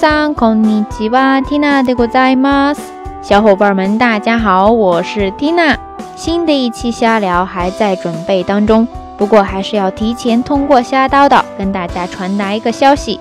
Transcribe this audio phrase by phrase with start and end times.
[0.00, 1.42] さん、こんにちは。
[1.48, 2.80] ティナでございます。
[3.24, 5.76] 小伙伴们，大家好，我是ィナ。
[6.14, 13.18] 新的一期瞎聊还在准备当中，不过还是要提前通过瞎叨叨跟大家传达一个消息。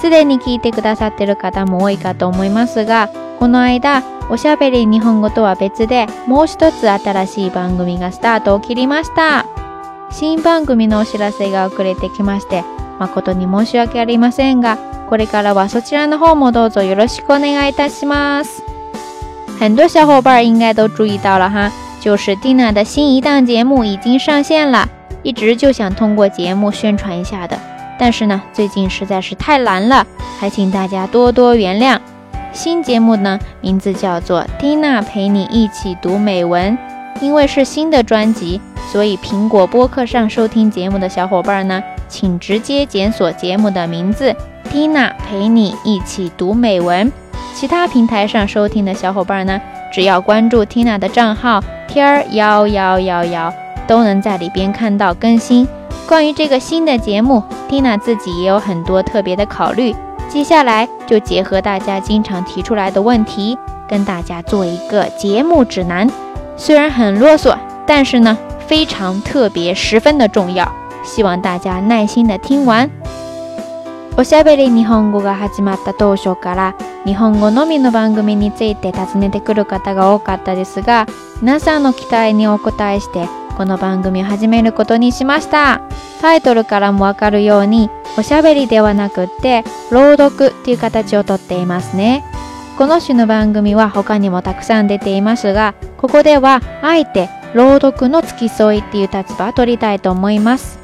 [0.00, 3.08] すでに聞いてくださってる方も多いかと思いますが、
[3.40, 9.44] この間おしゃべり日本語とは別でもう一つ新しい番組がスタートを切りました。
[10.12, 12.62] 新番組のお知らせが遅れてきまして、
[12.98, 14.76] 誠に申し訳ありませんが、
[15.08, 18.62] これからはそちらの方もどうぞよろしくお願いいたします。
[19.58, 21.70] 很多小伙伴应该都注意到了哈，
[22.00, 24.88] 就是蒂娜的新一档节目已经上线了，
[25.22, 27.58] 一直就想通过节目宣传一下的，
[27.98, 30.06] 但是呢，最近实在是太难了，
[30.38, 31.98] 还请大家多多原谅。
[32.52, 36.76] 新节目呢，名字叫做蒂娜陪你一起读美文，
[37.20, 38.60] 因为是新的专辑，
[38.92, 41.82] 所以苹果播客上收听节目的小伙伴呢。
[42.08, 44.34] 请直接检索节目的名字
[44.70, 47.12] ，Tina 陪你一起读美文。
[47.54, 49.60] 其他平台上收听的小伙伴呢，
[49.92, 53.52] 只要关注 Tina 的账号天儿幺幺幺幺，
[53.86, 55.66] 都能在里边看到更新。
[56.06, 59.94] 关于这个新的节目，Tina 自己也有很多特别的考虑。
[60.28, 63.56] 接下来就结合大家经常提出来的问题，
[63.88, 66.10] 跟大家做一个节目指南。
[66.56, 70.83] 虽然很啰嗦，但是呢，非常特别，十分的重要。
[71.04, 72.90] 希望大家耐心的听完。
[74.16, 81.06] おしゃべり日本語が始まった当初から日本語のみの番組について尋ねてくる方が多かったですが
[81.40, 85.82] 皆さんの期待にお応えしてこの番組を始めることにしました
[86.20, 92.24] タイトルからもわかるようにおしゃべりではなくって朗読ていう形をとっていますね
[92.78, 100.83] この種の番組は他にもたくさん出ていますがここではあえて朗読の付き添いっていう立場を取りたいと思います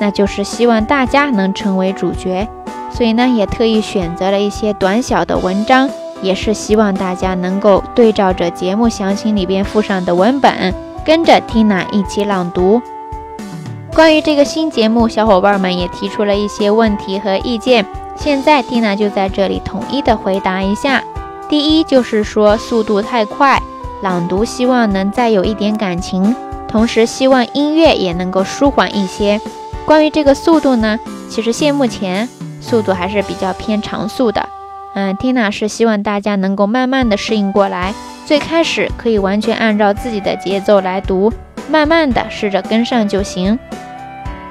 [0.00, 2.48] 那就是希望大家能成为主角，
[2.90, 5.90] 所以呢，也特意选择了一些短小的文章，
[6.22, 10.72] 也是希望大家能够对照着节目详情里边附上的文本，
[11.04, 12.80] 跟着 Tina 一起朗读。
[13.94, 17.84] 关于这个新节目，小伙伴们也提出了一些问题和意见，
[18.16, 21.02] 现在 Tina 就在这里统一的回答一下。
[21.46, 23.60] 第一就是说速度太快，
[24.02, 26.34] 朗读希望能再有一点感情，
[26.66, 29.38] 同时希望音乐也能够舒缓一些。
[29.86, 30.98] 关于这个速度呢，
[31.28, 32.28] 其实现目前
[32.60, 34.48] 速度还是比较偏长速的。
[34.94, 37.94] 嗯，Tina 是希望大家能够慢慢的适应过来，
[38.26, 41.32] 最开始可以完全按照自己的节奏来读，
[41.68, 43.58] 慢慢的试着跟上就行。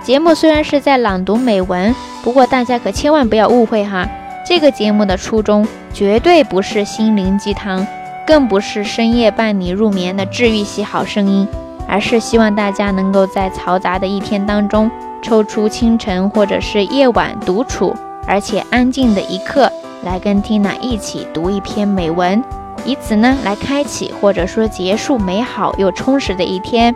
[0.02, 4.08] 节目虽然是在朗读美文，不过大家可千万不要误会哈，
[4.46, 7.86] 这个节目的初衷绝对不是心灵鸡汤，
[8.26, 11.48] 更不是深夜伴你入眠的治愈系好声音，
[11.88, 14.90] 而是希望大家能够在嘈杂的一天当中。
[15.22, 17.94] 抽出清晨或者是夜晚独处，
[18.26, 19.72] 而且安静的一刻，
[20.04, 22.44] 来跟 Tina 一起读一篇美文，
[22.86, 26.96] 以此呢来开启或者说结束美好又充实的一天。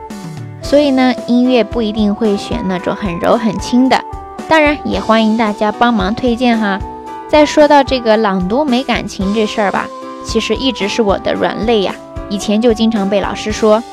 [0.62, 4.02] 所以呢，音乐不一定会选那种很柔很轻的，
[4.48, 6.80] 当然也欢迎大家帮忙推荐哈。
[7.28, 9.88] 再说到这个朗读没感情这事儿吧，
[10.26, 11.94] 其实一直是我的软肋呀，
[12.30, 13.84] 以前就经常被老师说。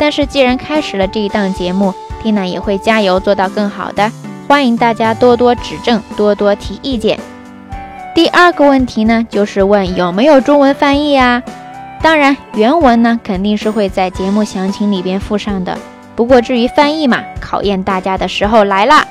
[0.00, 4.10] 但是既然开始了这一档节目，Tina 也会加油，做到更好的。
[4.48, 7.18] 欢迎大家多多指正，多多提意见。
[8.14, 11.42] 第二个问题呢，就是问有没有中文翻译呀？
[12.02, 15.76] 当然，原文呢肯定是会在节目详情里边附上的。
[16.16, 19.04] 不过至于翻译嘛，考验大家的时候来啦。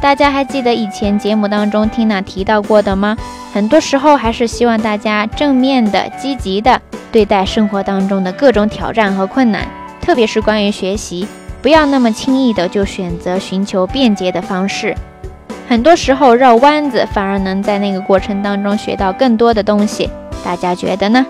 [0.00, 3.16] 大家还记得以前节目当中 Tina 提到过的吗？
[3.52, 6.80] 很多时候还是希望大家正面的、积极的
[7.10, 9.66] 对待生活当中的各种挑战和困难，
[10.00, 11.26] 特别是关于学习。
[11.64, 14.94] 不要那么轻易的就选择寻求便捷的方式，
[15.66, 20.10] 很多时候绕弯子反而能在那个过程当中学到更多的东西。
[20.44, 21.24] 大家觉得呢？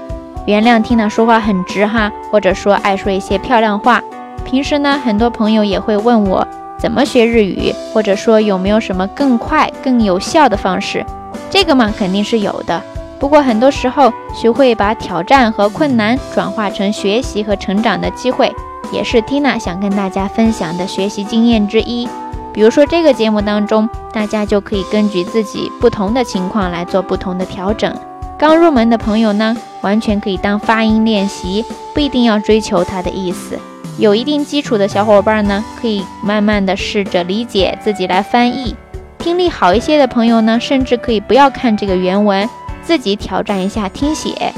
[0.44, 4.02] 原谅听了说话很直哈，或者说爱说一些漂亮话。
[4.44, 6.44] 平时呢，很多朋友也会问我
[6.78, 11.06] 怎么学日语，或者说有没有什么更快、更有效的方式？
[11.48, 12.82] 这个嘛，肯定是有的。
[13.20, 18.52] 不过很多时候，学会把挑战和困难转化成学习和成长的机会。
[18.94, 22.08] 也是 Tina 想跟大家分享的学习经验之一。
[22.52, 27.92] 比如说这个节目当中，大家就可以根据自己不同的情况来做不同的调整。
[28.38, 33.58] 刚入门的朋友呢，完全可以当发音练习，不一定要追求它的意思。
[33.98, 38.76] 有一定基础的小伙伴呢，可以慢慢的试着理解自己来翻译。
[39.18, 42.48] 听力好一些的朋友呢，甚至可以不要看这个原文，
[42.84, 44.52] 自己挑战一下听写。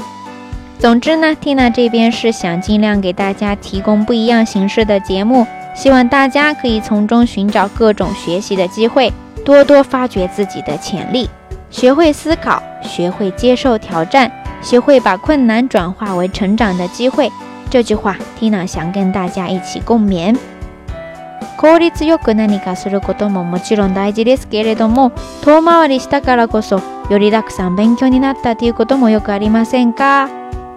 [0.89, 5.45] 总之呢，Tina 这边是想尽量给大家提供不一样形式的节目，
[5.75, 9.11] 希望大家可以从中寻找各种学习的机会，
[9.43, 11.29] 多多发掘自己的潜力，
[11.69, 14.31] 学会思考，学会接受挑战，
[14.61, 17.29] 学会把困难转化为成长的机会。
[17.69, 20.37] 这句话，Tina 想跟大家一起共勉。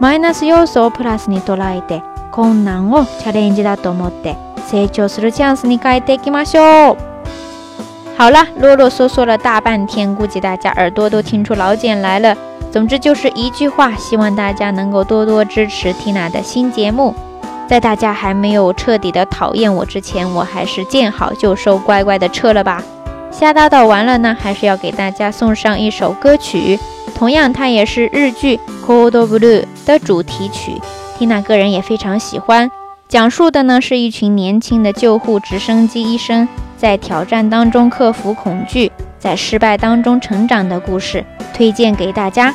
[0.01, 2.03] マイナス要素をプラスに捉えて、
[2.33, 4.39] 困難をチャレンジだと思って
[4.69, 6.97] 成長するチャンスに変えていきましょう。
[8.17, 12.35] 好了，啰啰嗦嗦了大半天，估计大家耳朵都听出老茧来了。
[12.73, 17.15] 总之就是一句话，希望大家能够多多支持 Tina 的新节目。
[17.69, 22.83] 在大家还没有彻底的讨厌我之前，我还是见好就收，乖乖的撤了吧。
[23.33, 26.79] 瞎叨叨完了呢，还是要给大家送上一首歌曲，
[27.15, 28.57] 同样它也是日剧
[28.87, 29.39] 《Code Blue》
[29.87, 30.81] 的主题曲，
[31.19, 32.71] 缇娜个人也非常喜欢。
[33.09, 36.47] 讲述的呢是一群年轻的救护直升机医生
[36.77, 41.25] 在挑战当中克服恐惧，在失败当中成长的故事，
[41.55, 42.55] 推荐给大家。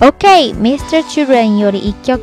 [0.00, 1.00] OK，Mr.
[1.02, 2.16] Children，より一曲、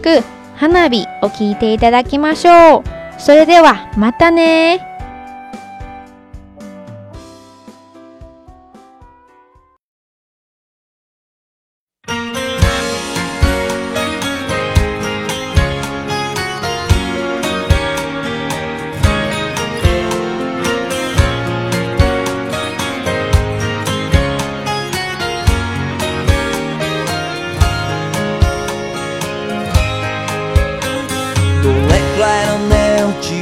[0.57, 2.83] 花火、OK ていただきましょう。
[3.17, 4.88] それでは、またね。